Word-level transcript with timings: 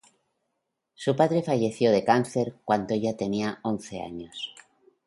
Su 0.95 1.15
padre 1.15 1.43
falleció 1.43 1.91
de 1.91 2.03
cáncer 2.03 2.55
cuando 2.65 2.95
ella 2.95 3.15
tenía 3.15 3.59
once 3.61 4.01
años. 4.01 4.55